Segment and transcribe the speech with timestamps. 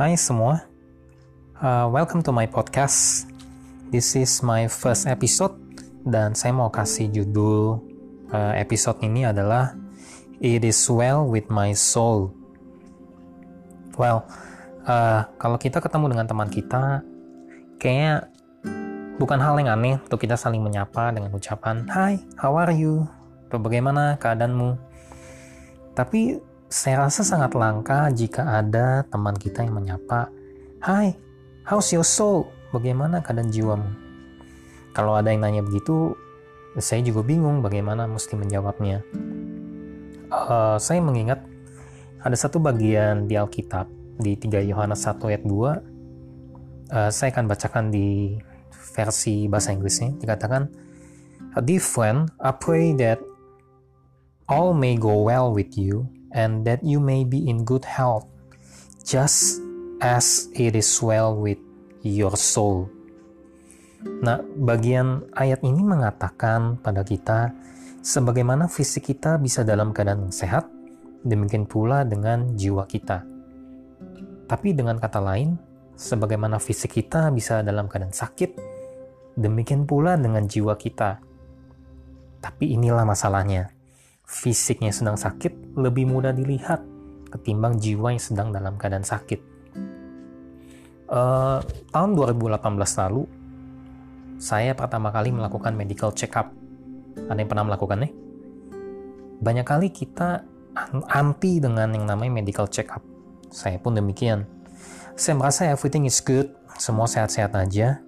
[0.00, 0.64] Hai semua,
[1.60, 3.28] uh, welcome to my podcast.
[3.92, 5.52] This is my first episode
[6.08, 7.84] dan saya mau kasih judul
[8.32, 9.76] uh, episode ini adalah
[10.40, 12.32] It is well with my soul.
[14.00, 14.24] Well,
[14.88, 17.04] uh, kalau kita ketemu dengan teman kita,
[17.76, 18.32] kayaknya
[19.20, 23.04] bukan hal yang aneh untuk kita saling menyapa dengan ucapan Hai, how are you?
[23.52, 24.80] Atau bagaimana keadaanmu?
[25.92, 30.30] Tapi saya rasa sangat langka jika ada teman kita yang menyapa,
[30.78, 31.18] Hai,
[31.66, 32.46] how's your soul?
[32.70, 33.90] Bagaimana keadaan jiwamu?
[34.94, 36.14] Kalau ada yang nanya begitu,
[36.78, 39.02] saya juga bingung bagaimana mesti menjawabnya.
[40.30, 41.42] Uh, saya mengingat
[42.22, 43.90] ada satu bagian di Alkitab
[44.22, 45.74] di 3 Yohanes 1 ayat 2 uh,
[46.94, 48.38] eh, saya akan bacakan di
[48.94, 50.70] versi bahasa Inggrisnya dikatakan
[51.66, 53.18] Dear friend, I pray that
[54.46, 58.26] all may go well with you and that you may be in good health,
[59.02, 59.58] just
[60.00, 61.58] as it is well with
[62.02, 62.88] your soul.
[64.00, 67.52] Nah, bagian ayat ini mengatakan pada kita,
[68.00, 70.64] sebagaimana fisik kita bisa dalam keadaan sehat,
[71.20, 73.28] demikian pula dengan jiwa kita.
[74.48, 75.54] Tapi dengan kata lain,
[76.00, 78.56] sebagaimana fisik kita bisa dalam keadaan sakit,
[79.36, 81.20] demikian pula dengan jiwa kita.
[82.40, 83.79] Tapi inilah masalahnya
[84.30, 86.86] fisiknya sedang sakit lebih mudah dilihat
[87.34, 89.42] ketimbang jiwa yang sedang dalam keadaan sakit.
[91.10, 91.58] Uh,
[91.90, 93.26] tahun 2018 lalu,
[94.38, 96.54] saya pertama kali melakukan medical check up.
[97.18, 98.10] Ada yang pernah melakukannya?
[99.42, 100.46] Banyak kali kita
[101.10, 103.02] anti dengan yang namanya medical check up.
[103.50, 104.46] Saya pun demikian.
[105.18, 107.98] Saya merasa everything is good, semua sehat-sehat aja.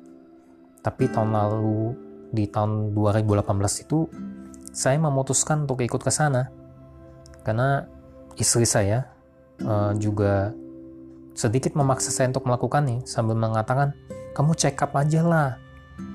[0.87, 1.99] Tapi tahun lalu,
[2.31, 4.07] di tahun 2018 itu,
[4.73, 6.49] saya memutuskan untuk ikut ke sana.
[7.45, 7.85] Karena
[8.41, 9.13] istri saya
[9.63, 10.57] uh, juga
[11.37, 13.93] sedikit memaksa saya untuk melakukannya sambil mengatakan
[14.33, 15.51] kamu check up aja lah.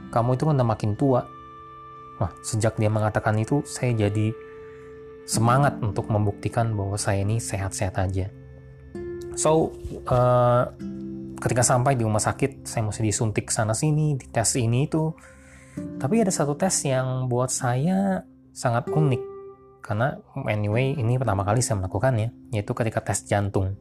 [0.09, 1.21] Kamu itu udah makin tua.
[2.17, 4.33] Wah, sejak dia mengatakan itu saya jadi
[5.29, 8.25] semangat untuk membuktikan bahwa saya ini sehat-sehat aja.
[9.37, 9.69] So
[10.09, 10.73] uh,
[11.37, 15.13] ketika sampai di rumah sakit saya mesti disuntik sana sini dites ini itu.
[15.77, 18.25] Tapi ada satu tes yang buat saya
[18.57, 19.21] sangat unik.
[19.85, 20.17] Karena
[20.49, 23.77] anyway ini pertama kali saya melakukannya yaitu ketika tes jantung.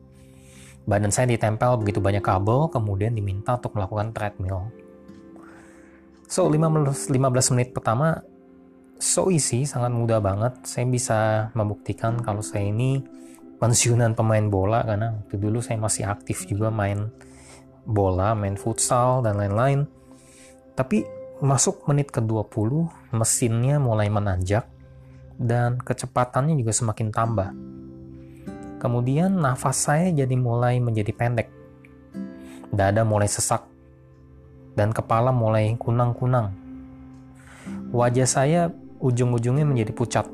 [0.84, 4.68] Badan saya ditempel begitu banyak kabel kemudian diminta untuk melakukan treadmill.
[6.28, 8.20] So 15, 15 menit pertama
[9.00, 10.62] so easy sangat mudah banget.
[10.68, 13.00] Saya bisa membuktikan kalau saya ini
[13.56, 17.08] pensiunan pemain bola karena waktu dulu saya masih aktif juga main
[17.88, 19.88] bola main futsal dan lain-lain.
[20.76, 24.64] Tapi Masuk menit ke-20, mesinnya mulai menanjak
[25.36, 27.52] dan kecepatannya juga semakin tambah.
[28.80, 31.52] Kemudian nafas saya jadi mulai menjadi pendek.
[32.72, 33.68] Dada mulai sesak
[34.80, 36.56] dan kepala mulai kunang-kunang.
[37.92, 38.72] Wajah saya
[39.04, 40.24] ujung-ujungnya menjadi pucat.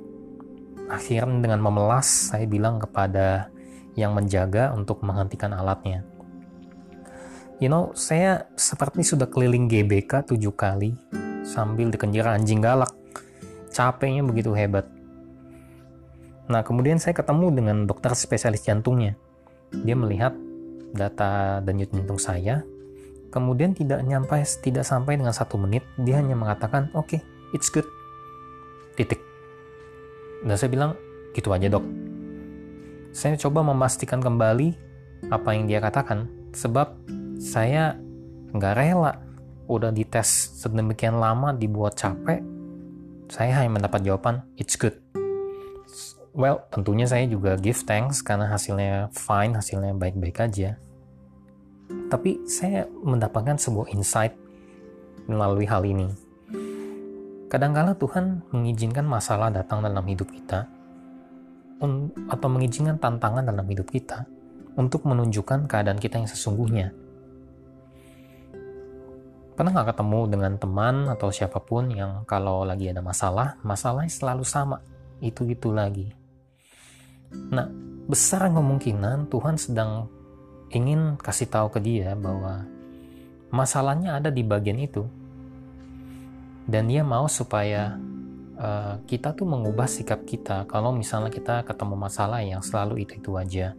[0.86, 3.50] Akhirnya dengan memelas saya bilang kepada
[3.98, 6.06] yang menjaga untuk menghentikan alatnya.
[7.62, 10.98] You know, saya seperti sudah keliling GBK tujuh kali
[11.46, 12.90] sambil dikejar anjing galak.
[13.70, 14.90] Capeknya begitu hebat.
[16.50, 19.14] Nah, kemudian saya ketemu dengan dokter spesialis jantungnya.
[19.86, 20.34] Dia melihat
[20.90, 22.66] data denyut jantung saya,
[23.30, 27.20] kemudian tidak nyampe tidak sampai dengan satu menit, dia hanya mengatakan, oke, okay,
[27.54, 27.86] it's good.
[28.98, 29.22] Titik.
[30.42, 30.98] Dan saya bilang,
[31.30, 31.86] gitu aja dok.
[33.14, 34.74] Saya coba memastikan kembali
[35.30, 37.98] apa yang dia katakan, sebab saya
[38.54, 39.18] nggak rela.
[39.66, 42.52] Udah dites sedemikian lama dibuat capek
[43.32, 44.92] saya hanya mendapat jawaban it's good.
[46.36, 50.76] Well tentunya saya juga give thanks karena hasilnya fine hasilnya baik-baik aja.
[52.12, 54.36] Tapi saya mendapatkan sebuah insight
[55.24, 56.12] melalui hal ini.
[57.48, 60.68] Kadangkala Tuhan mengizinkan masalah datang dalam hidup kita
[62.28, 64.28] atau mengizinkan tantangan dalam hidup kita
[64.76, 66.92] untuk menunjukkan keadaan kita yang sesungguhnya
[69.52, 74.48] Pernah nggak ketemu dengan teman atau siapa pun yang kalau lagi ada masalah, masalahnya selalu
[74.48, 74.80] sama,
[75.20, 76.08] itu-itu lagi.
[77.52, 77.68] Nah,
[78.08, 80.08] besar kemungkinan Tuhan sedang
[80.72, 82.64] ingin kasih tahu ke dia bahwa
[83.52, 85.04] masalahnya ada di bagian itu.
[86.64, 88.00] Dan dia mau supaya
[88.56, 93.76] uh, kita tuh mengubah sikap kita kalau misalnya kita ketemu masalah yang selalu itu-itu aja.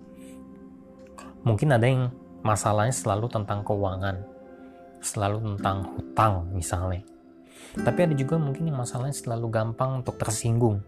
[1.42, 2.14] Mungkin ada yang
[2.46, 4.33] masalahnya selalu tentang keuangan
[5.04, 7.04] selalu tentang hutang misalnya.
[7.74, 10.80] Tapi ada juga mungkin yang masalahnya selalu gampang untuk tersinggung.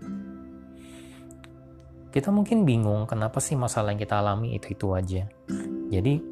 [2.16, 5.28] Kita mungkin bingung kenapa sih masalah yang kita alami itu-itu aja.
[5.92, 6.24] Jadi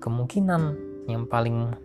[0.00, 0.62] kemungkinan
[1.04, 1.76] yang paling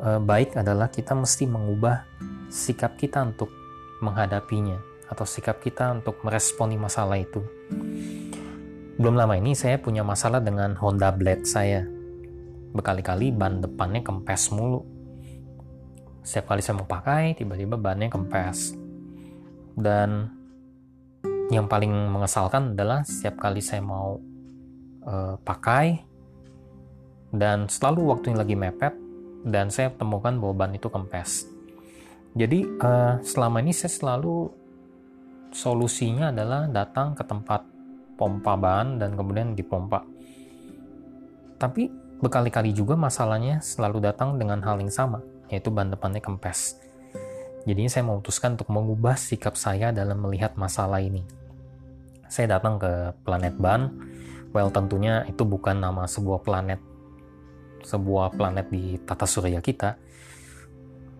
[0.00, 2.08] uh, baik adalah kita mesti mengubah
[2.48, 3.52] sikap kita untuk
[4.00, 4.80] menghadapinya
[5.12, 7.44] atau sikap kita untuk meresponi masalah itu.
[8.96, 11.97] Belum lama ini saya punya masalah dengan Honda Blade saya.
[12.72, 14.84] Berkali-kali ban depannya kempes mulu.
[16.22, 18.76] Setiap kali saya mau pakai, tiba-tiba bannya kempes.
[19.78, 20.28] Dan
[21.48, 24.20] yang paling mengesalkan adalah setiap kali saya mau
[25.08, 26.04] uh, pakai,
[27.32, 28.94] dan selalu waktunya lagi mepet
[29.44, 31.48] dan saya temukan bahwa ban itu kempes.
[32.36, 34.52] Jadi uh, selama ini saya selalu
[35.52, 37.64] solusinya adalah datang ke tempat
[38.16, 40.04] pompa ban dan kemudian dipompa.
[41.58, 46.78] Tapi berkali-kali juga masalahnya selalu datang dengan hal yang sama, yaitu ban depannya kempes.
[47.66, 51.22] Jadinya saya memutuskan untuk mengubah sikap saya dalam melihat masalah ini.
[52.28, 53.92] Saya datang ke planet ban,
[54.52, 56.80] well tentunya itu bukan nama sebuah planet
[57.78, 59.94] sebuah planet di tata surya kita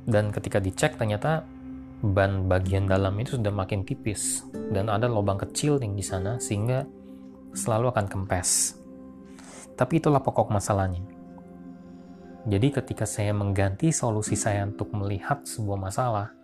[0.08, 1.44] dan ketika dicek ternyata
[2.00, 6.86] ban bagian dalam itu sudah makin tipis dan ada lubang kecil yang di sana sehingga
[7.52, 8.77] selalu akan kempes.
[9.78, 11.06] Tapi itulah pokok masalahnya.
[12.50, 16.34] Jadi ketika saya mengganti solusi saya untuk melihat sebuah masalah,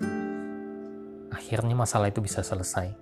[1.35, 2.95] akhirnya masalah itu bisa selesai.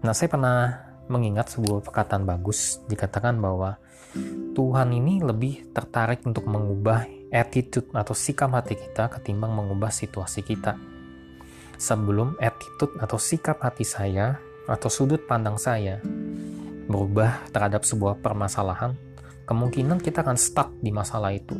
[0.00, 3.76] Nah, saya pernah mengingat sebuah perkataan bagus dikatakan bahwa
[4.56, 10.80] Tuhan ini lebih tertarik untuk mengubah attitude atau sikap hati kita ketimbang mengubah situasi kita.
[11.76, 16.00] Sebelum attitude atau sikap hati saya atau sudut pandang saya
[16.88, 18.96] berubah terhadap sebuah permasalahan,
[19.44, 21.54] kemungkinan kita akan stuck di masalah itu.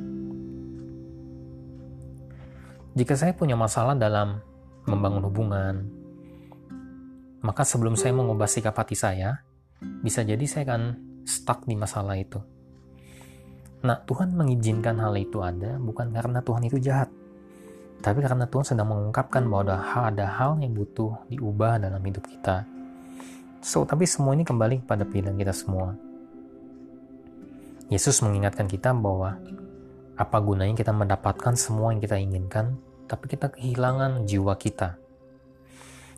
[2.96, 4.40] Jika saya punya masalah dalam
[4.88, 5.74] membangun hubungan,
[7.44, 9.44] maka sebelum saya mengubah sikap hati saya,
[10.02, 10.82] bisa jadi saya akan
[11.22, 12.42] stuck di masalah itu.
[13.84, 17.12] Nah, Tuhan mengizinkan hal itu ada bukan karena Tuhan itu jahat,
[18.02, 22.26] tapi karena Tuhan sedang mengungkapkan bahwa ada hal, ada hal yang butuh diubah dalam hidup
[22.26, 22.77] kita.
[23.58, 25.94] So, tapi semua ini kembali kepada pilihan kita semua.
[27.88, 29.40] Yesus mengingatkan kita bahwa
[30.18, 32.76] apa gunanya kita mendapatkan semua yang kita inginkan,
[33.08, 35.08] tapi kita kehilangan jiwa kita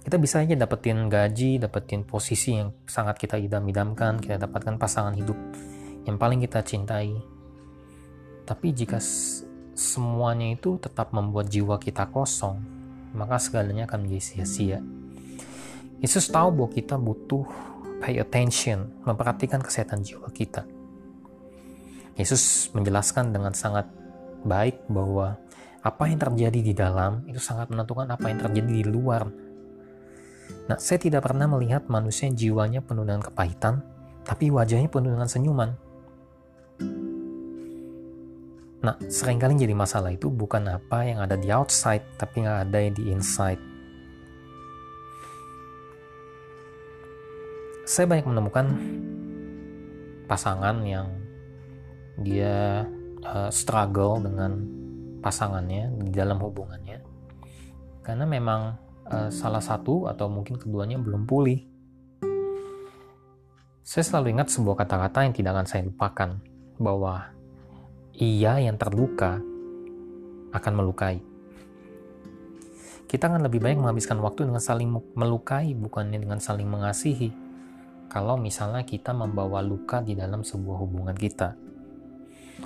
[0.00, 5.36] kita bisa aja dapetin gaji, dapetin posisi yang sangat kita idam-idamkan, kita dapatkan pasangan hidup
[6.08, 7.20] yang paling kita cintai.
[8.48, 8.96] Tapi jika
[9.76, 12.56] semuanya itu tetap membuat jiwa kita kosong,
[13.12, 14.80] maka segalanya akan menjadi sia-sia.
[16.00, 17.44] Yesus tahu bahwa kita butuh
[18.00, 20.64] pay attention, memperhatikan kesehatan jiwa kita.
[22.16, 23.88] Yesus menjelaskan dengan sangat
[24.44, 25.36] baik bahwa
[25.80, 29.28] apa yang terjadi di dalam itu sangat menentukan apa yang terjadi di luar
[30.70, 33.82] Nah, saya tidak pernah melihat manusia yang jiwanya penuh dengan kepahitan,
[34.22, 35.70] tapi wajahnya penuh dengan senyuman.
[38.80, 42.78] Nah, sering kali jadi masalah itu bukan apa yang ada di outside, tapi nggak ada
[42.80, 43.60] yang di inside.
[47.90, 48.66] Saya banyak menemukan
[50.30, 51.10] pasangan yang
[52.22, 52.86] dia
[53.26, 54.62] uh, struggle dengan
[55.18, 57.02] pasangannya di dalam hubungannya,
[58.06, 58.78] karena memang
[59.10, 61.66] uh, salah satu atau mungkin keduanya belum pulih.
[63.82, 66.38] Saya selalu ingat sebuah kata-kata yang tidak akan saya lupakan,
[66.78, 67.26] bahwa
[68.14, 69.42] ia yang terluka
[70.54, 71.18] akan melukai.
[73.10, 77.49] Kita akan lebih baik menghabiskan waktu dengan saling melukai, bukannya dengan saling mengasihi.
[78.10, 81.54] Kalau misalnya kita membawa luka di dalam sebuah hubungan kita.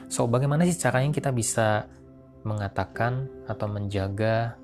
[0.09, 1.85] So, bagaimana sih caranya kita bisa
[2.49, 4.57] mengatakan atau menjaga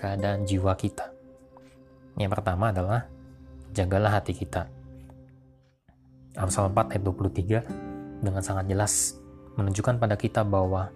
[0.00, 1.12] keadaan jiwa kita.
[2.16, 3.04] Yang pertama adalah
[3.76, 4.68] jagalah hati kita.
[6.36, 9.16] Amsal 4 ayat 23 dengan sangat jelas
[9.56, 10.92] menunjukkan pada kita bahwa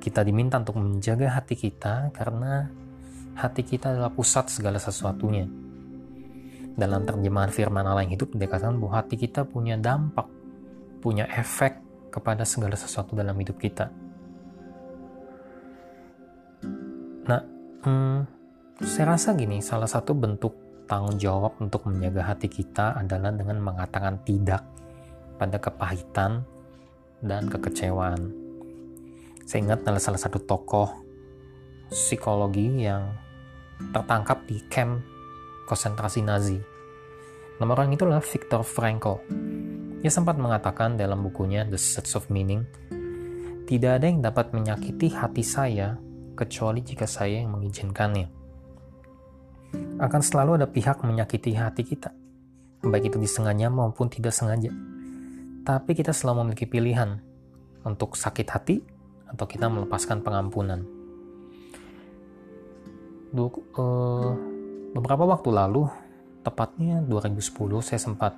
[0.00, 2.68] kita diminta untuk menjaga hati kita karena
[3.36, 5.67] hati kita adalah pusat segala sesuatunya.
[6.78, 10.30] Dalam terjemahan firman Allah yang hidup dikatakan bahwa hati kita punya dampak,
[11.02, 11.82] punya efek
[12.14, 13.90] kepada segala sesuatu dalam hidup kita.
[17.28, 18.26] Nah, Hmm,
[18.82, 24.18] saya rasa gini, salah satu bentuk tanggung jawab untuk menjaga hati kita adalah dengan mengatakan
[24.26, 24.66] tidak
[25.38, 26.42] pada kepahitan
[27.22, 28.34] dan kekecewaan.
[29.46, 30.90] Saya ingat adalah salah satu tokoh
[31.86, 33.14] psikologi yang
[33.94, 34.98] tertangkap di camp
[35.68, 36.56] konsentrasi Nazi.
[37.60, 39.20] Nama orang itu adalah Viktor Frankl.
[40.00, 42.64] Ia sempat mengatakan dalam bukunya The Search of Meaning,
[43.68, 46.00] tidak ada yang dapat menyakiti hati saya
[46.32, 48.32] kecuali jika saya yang mengizinkannya.
[50.00, 52.08] Akan selalu ada pihak menyakiti hati kita,
[52.80, 54.72] baik itu disengaja maupun tidak sengaja.
[55.68, 57.20] Tapi kita selalu memiliki pilihan,
[57.84, 58.76] untuk sakit hati
[59.28, 60.84] atau kita melepaskan pengampunan.
[63.28, 64.32] Du, uh,
[64.92, 65.88] beberapa waktu lalu,
[66.44, 68.32] tepatnya 2010, saya sempat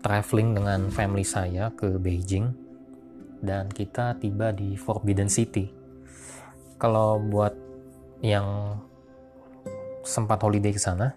[0.00, 2.52] traveling dengan family saya ke Beijing
[3.40, 5.68] dan kita tiba di Forbidden City.
[6.80, 7.52] Kalau buat
[8.20, 8.76] yang
[10.04, 11.12] sempat holiday ke sana,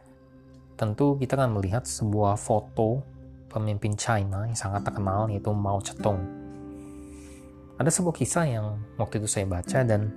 [0.76, 3.04] tentu kita akan melihat sebuah foto
[3.52, 6.20] pemimpin China yang sangat terkenal yaitu Mao Zedong.
[7.80, 10.12] Ada sebuah kisah yang waktu itu saya baca dan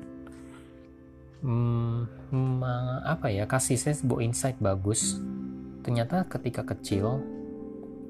[1.46, 2.60] hmm,
[3.06, 5.22] apa ya kasih saya sebuah insight bagus.
[5.86, 7.22] Ternyata ketika kecil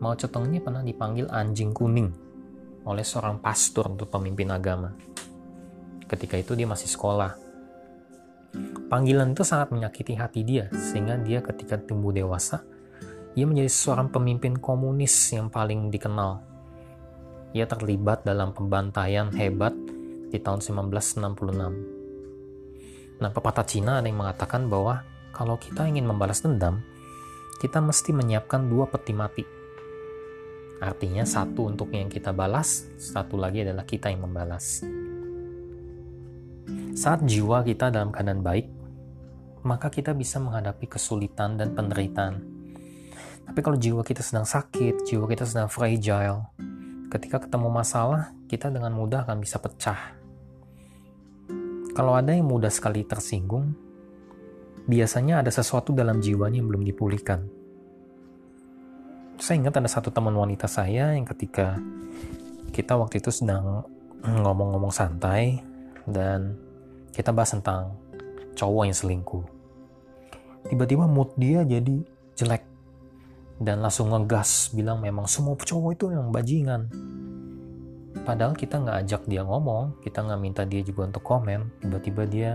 [0.01, 2.09] Mao Zedong ini pernah dipanggil anjing kuning
[2.89, 4.93] oleh seorang pastor untuk pemimpin agama.
[6.07, 7.37] Ketika itu dia masih sekolah.
[8.87, 12.63] Panggilan itu sangat menyakiti hati dia, sehingga dia ketika tumbuh dewasa,
[13.35, 16.41] ia menjadi seorang pemimpin komunis yang paling dikenal.
[17.53, 19.75] Ia terlibat dalam pembantaian hebat
[20.31, 21.96] di tahun 1966.
[23.17, 25.01] Nah, pepatah Cina ada yang mengatakan bahwa
[25.33, 26.85] kalau kita ingin membalas dendam,
[27.61, 29.45] kita mesti menyiapkan dua peti mati.
[30.77, 34.85] Artinya satu untuk yang kita balas, satu lagi adalah kita yang membalas.
[36.93, 38.69] Saat jiwa kita dalam keadaan baik,
[39.65, 42.45] maka kita bisa menghadapi kesulitan dan penderitaan.
[43.49, 46.53] Tapi kalau jiwa kita sedang sakit, jiwa kita sedang fragile,
[47.09, 50.19] ketika ketemu masalah, kita dengan mudah akan bisa pecah.
[51.97, 53.73] Kalau ada yang mudah sekali tersinggung,
[54.85, 57.57] biasanya ada sesuatu dalam jiwanya yang belum dipulihkan
[59.37, 61.77] saya ingat ada satu teman wanita saya yang ketika
[62.73, 63.85] kita waktu itu sedang
[64.25, 65.61] ngomong-ngomong santai
[66.09, 66.57] dan
[67.13, 67.97] kita bahas tentang
[68.57, 69.45] cowok yang selingkuh.
[70.73, 72.01] Tiba-tiba mood dia jadi
[72.37, 72.65] jelek
[73.61, 76.89] dan langsung ngegas bilang memang semua cowok itu yang bajingan.
[78.27, 82.51] Padahal kita nggak ajak dia ngomong, kita nggak minta dia juga untuk komen, tiba-tiba dia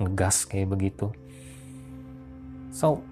[0.00, 1.12] ngegas kayak begitu.
[2.72, 3.04] So,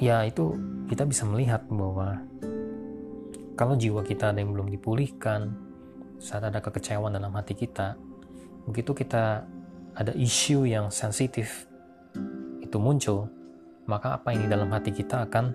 [0.00, 0.56] ya itu
[0.88, 2.16] kita bisa melihat bahwa
[3.60, 5.52] kalau jiwa kita ada yang belum dipulihkan,
[6.16, 7.92] saat ada kekecewaan dalam hati kita,
[8.64, 9.44] begitu kita
[9.92, 11.68] ada isu yang sensitif
[12.64, 13.28] itu muncul,
[13.84, 15.52] maka apa ini dalam hati kita akan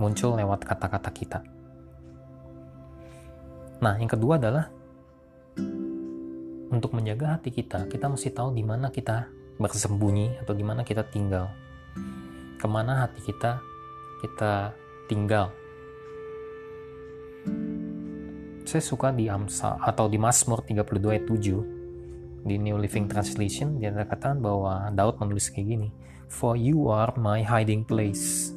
[0.00, 1.57] muncul lewat kata-kata kita.
[3.78, 4.66] Nah, yang kedua adalah
[6.68, 11.02] untuk menjaga hati kita, kita mesti tahu di mana kita bersembunyi atau di mana kita
[11.06, 11.50] tinggal
[12.58, 13.62] ke mana hati kita
[14.18, 14.74] kita
[15.06, 15.54] tinggal.
[18.66, 23.94] Saya suka di Amsa atau di Mazmur 32 ayat 7 di New Living Translation dia
[23.94, 25.88] katakan bahwa Daud menulis kayak gini,
[26.28, 28.52] For you are my hiding place.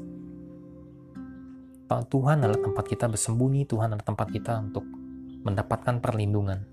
[1.91, 4.83] Tuhan adalah tempat kita bersembunyi, Tuhan adalah tempat kita untuk
[5.41, 6.63] mendapatkan perlindungan.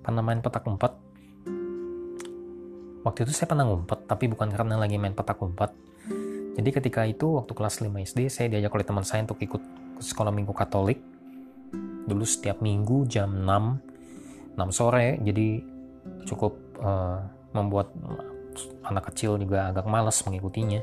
[0.00, 0.92] Pernah main petak umpet?
[3.00, 5.72] Waktu itu saya pernah ngumpet, tapi bukan karena lagi main petak umpet,
[6.60, 9.62] jadi ketika itu waktu kelas 5 SD saya diajak oleh teman saya untuk ikut
[10.02, 11.00] sekolah minggu Katolik.
[12.04, 15.62] Dulu setiap minggu jam 6 6 sore jadi
[16.28, 17.22] cukup uh,
[17.54, 17.94] membuat
[18.84, 20.82] anak kecil juga agak malas mengikutinya.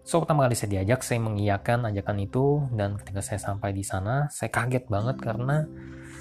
[0.00, 4.32] So pertama kali saya diajak, saya mengiyakan ajakan itu dan ketika saya sampai di sana,
[4.32, 5.68] saya kaget banget karena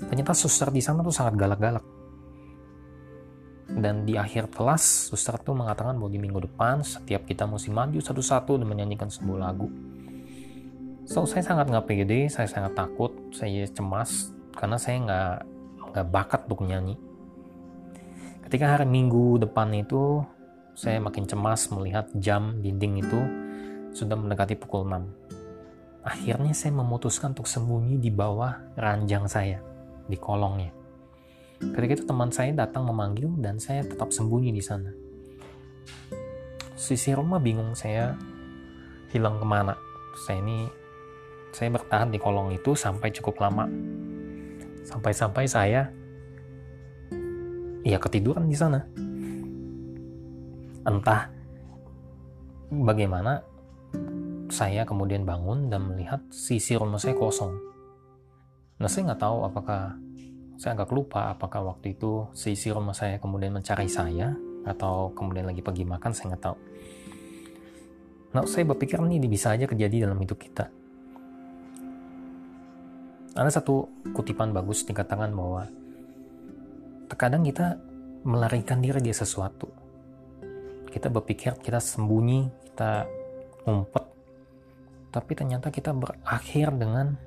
[0.03, 1.86] ternyata suster di sana tuh sangat galak-galak.
[3.69, 8.00] Dan di akhir kelas suster tuh mengatakan bahwa di minggu depan setiap kita mesti maju
[8.01, 9.69] satu-satu dan menyanyikan sebuah lagu.
[11.09, 15.36] So saya sangat nggak pede saya sangat takut saya cemas karena saya nggak
[15.93, 16.98] nggak bakat untuk nyanyi.
[18.45, 20.25] Ketika hari minggu depan itu
[20.74, 23.21] saya makin cemas melihat jam dinding itu
[23.93, 29.60] sudah mendekati pukul 6 akhirnya saya memutuskan untuk sembunyi di bawah ranjang saya
[30.10, 30.79] di kolongnya
[31.60, 34.96] Ketika itu teman saya datang memanggil dan saya tetap sembunyi di sana.
[36.79, 38.15] Sisi rumah bingung saya
[39.12, 39.75] hilang ke mana.
[40.24, 40.63] Saya ini
[41.51, 43.67] saya bertahan di kolong itu sampai cukup lama.
[44.88, 45.91] Sampai-sampai saya
[47.84, 48.79] ya ketiduran di sana.
[50.88, 51.27] Entah
[52.72, 53.43] bagaimana
[54.50, 57.53] saya kemudian bangun dan melihat sisi rumah saya kosong.
[58.82, 59.96] Nah saya nggak tahu apakah
[60.60, 64.36] saya agak lupa apakah waktu itu sisi rumah saya kemudian mencari saya
[64.68, 66.58] atau kemudian lagi pergi makan saya nggak tahu.
[68.29, 70.70] Nah, saya berpikir ini bisa aja terjadi dalam hidup kita.
[73.34, 75.65] Ada satu kutipan bagus dikatakan bahwa
[77.10, 77.79] terkadang kita
[78.22, 79.70] melarikan diri dari sesuatu.
[80.89, 83.10] Kita berpikir kita sembunyi, kita
[83.65, 84.06] ngumpet,
[85.09, 87.17] tapi ternyata kita berakhir dengan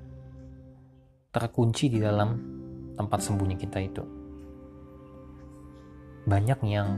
[1.32, 2.38] terkunci di dalam
[2.94, 4.04] tempat sembunyi kita itu.
[6.22, 6.88] Banyak yang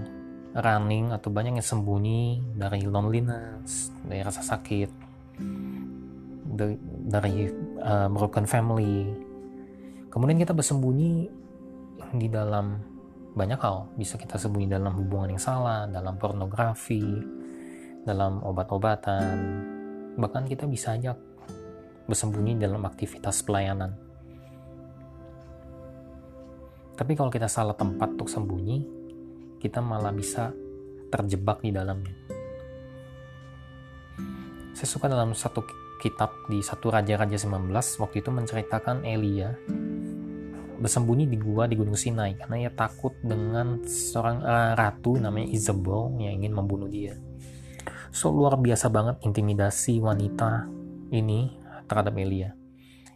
[0.55, 4.91] running atau banyak yang sembunyi dari loneliness, dari rasa sakit,
[6.45, 6.77] dari,
[7.09, 7.49] dari
[7.81, 9.09] uh, broken family.
[10.13, 11.27] Kemudian kita bersembunyi
[12.15, 12.79] di dalam
[13.35, 13.91] banyak hal.
[13.99, 17.03] Bisa kita sembunyi dalam hubungan yang salah, dalam pornografi,
[18.07, 19.74] dalam obat-obatan.
[20.15, 21.19] Bahkan kita bisa aja
[22.05, 23.97] bersembunyi dalam aktivitas pelayanan.
[26.95, 28.87] Tapi kalau kita salah tempat untuk sembunyi,
[29.59, 30.55] kita malah bisa
[31.11, 32.15] terjebak di dalamnya.
[34.75, 35.67] Saya suka dalam satu
[35.99, 39.55] kitab di satu Raja-Raja 19 waktu itu menceritakan Elia
[40.75, 46.13] bersembunyi di gua di Gunung Sinai karena ia takut dengan seorang uh, ratu namanya Isabel
[46.21, 47.17] yang ingin membunuh dia.
[48.15, 50.71] So luar biasa banget intimidasi wanita
[51.11, 51.51] ini
[51.91, 52.55] terhadap Elia.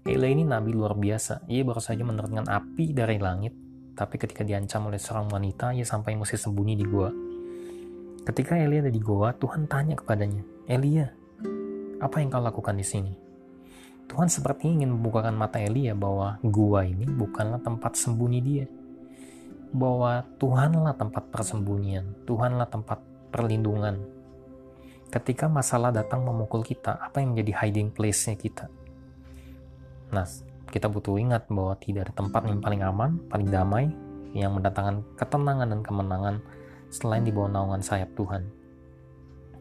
[0.02, 1.46] Elia ini nabi luar biasa.
[1.46, 3.54] Ia baru saja menerangkan api dari langit,
[3.94, 7.14] tapi ketika diancam oleh seorang wanita, ia sampai mesti sembunyi di gua.
[8.26, 11.14] Ketika Elia ada di gua, Tuhan tanya kepadanya, Elia,
[12.02, 13.14] apa yang kau lakukan di sini?
[14.10, 18.66] Tuhan seperti ingin membukakan mata Elia bahwa gua ini bukanlah tempat sembunyi dia.
[19.70, 22.98] Bahwa Tuhanlah tempat persembunyian, Tuhanlah tempat
[23.30, 24.17] perlindungan.
[25.08, 28.68] Ketika masalah datang memukul kita, apa yang menjadi hiding place-nya kita?
[30.12, 30.28] Nah,
[30.68, 33.88] kita butuh ingat bahwa tidak ada tempat yang paling aman, paling damai,
[34.36, 36.36] yang mendatangkan ketenangan dan kemenangan
[36.92, 38.52] selain di bawah naungan sayap Tuhan.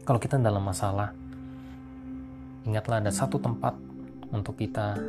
[0.04, 1.16] Kalau kita dalam masalah,
[2.68, 3.72] ingatlah ada satu tempat
[4.28, 5.00] untuk kita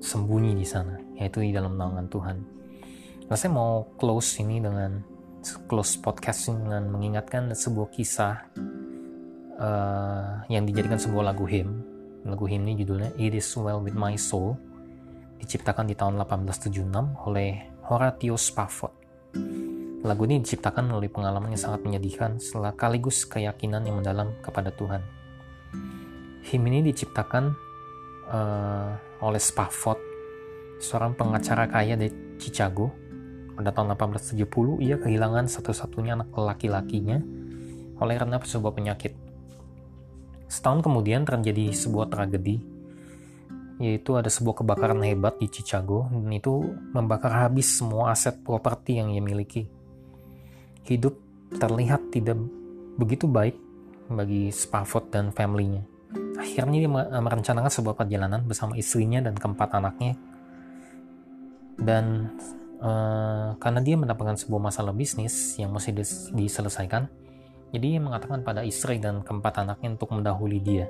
[0.00, 2.36] sembunyi di sana, yaitu di dalam naungan Tuhan.
[3.28, 4.96] Nah, saya mau close ini dengan
[5.68, 8.34] close podcast dengan mengingatkan sebuah kisah
[9.60, 11.82] uh, yang dijadikan sebuah lagu hymn.
[12.26, 14.56] Lagu hymn ini judulnya It Is Well With My Soul,
[15.38, 17.50] diciptakan di tahun 1876 oleh
[17.86, 18.94] Horatius Spafford.
[20.06, 25.02] Lagu ini diciptakan melalui pengalaman yang sangat menyedihkan sekaligus keyakinan yang mendalam kepada Tuhan.
[26.46, 27.44] Hymn ini diciptakan
[28.30, 28.90] uh,
[29.22, 29.98] oleh Spafford,
[30.78, 32.92] seorang pengacara kaya dari Chicago.
[33.56, 37.16] Pada tahun 1870, ia kehilangan satu-satunya anak laki-lakinya
[37.96, 39.25] oleh karena sebuah penyakit.
[40.46, 42.62] Setahun kemudian terjadi sebuah tragedi,
[43.82, 49.10] yaitu ada sebuah kebakaran hebat di Chicago, dan itu membakar habis semua aset properti yang
[49.12, 49.66] ia miliki.
[50.86, 51.18] Hidup
[51.58, 52.38] terlihat tidak
[52.96, 53.58] begitu baik
[54.06, 55.96] bagi Spafford dan family-nya
[56.36, 60.14] Akhirnya dia merencanakan sebuah perjalanan bersama istrinya dan keempat anaknya.
[61.76, 62.32] Dan
[62.80, 67.08] uh, karena dia mendapatkan sebuah masalah bisnis yang dis diselesaikan,
[67.74, 70.86] jadi dia mengatakan pada istri dan keempat anaknya untuk mendahului dia.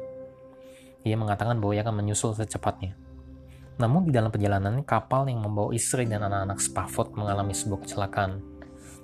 [1.07, 2.99] Dia mengatakan bahwa ia akan menyusul secepatnya.
[3.77, 8.41] Namun di dalam perjalanan kapal yang membawa istri dan anak-anak Spafford mengalami sebuah kecelakaan,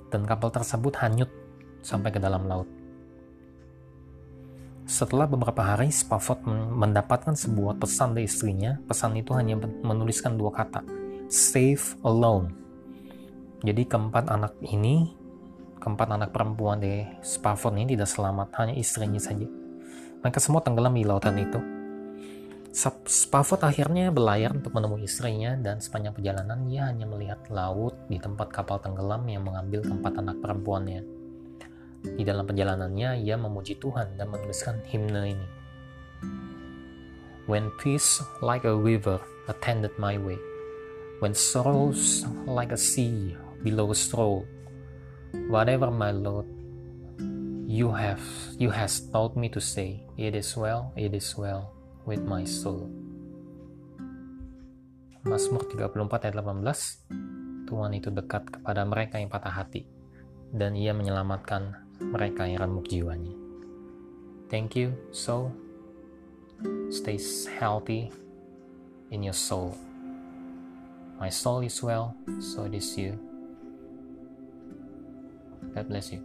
[0.09, 1.31] dan kapal tersebut hanyut
[1.81, 2.69] sampai ke dalam laut.
[4.83, 8.77] Setelah beberapa hari, Spafford mendapatkan sebuah pesan dari istrinya.
[8.85, 10.83] Pesan itu hanya menuliskan dua kata,
[11.31, 12.51] safe alone.
[13.63, 15.15] Jadi keempat anak ini,
[15.83, 19.51] keempat anak perempuan dari Spafford ini tidak selamat, hanya istrinya saja.
[20.23, 21.59] Mereka semua tenggelam di lautan itu.
[23.05, 28.49] Spafford akhirnya berlayar untuk menemui istrinya dan sepanjang perjalanan ia hanya melihat laut di tempat
[28.49, 31.03] kapal tenggelam yang mengambil keempat anak perempuannya.
[32.03, 35.49] Di dalam perjalanannya, ia memuji Tuhan dan menuliskan himne ini.
[37.51, 39.19] When peace like a river
[39.51, 40.39] attended my way,
[41.19, 44.47] when sorrows like a sea below stroll,
[45.49, 46.47] whatever my Lord,
[47.67, 48.21] you have
[48.61, 51.73] you has taught me to say, it is well, it is well
[52.05, 52.89] with my soul.
[55.23, 59.89] Mazmur 34 ayat 18 Tuhan itu dekat kepada mereka yang patah hati
[60.53, 63.33] dan ia menyelamatkan mereka yang remuk jiwanya.
[64.53, 65.49] Thank you, so
[66.93, 67.17] stay
[67.57, 68.13] healthy
[69.09, 69.73] in your soul.
[71.17, 73.32] My soul is well, so it is you.
[75.75, 76.21] God bless you.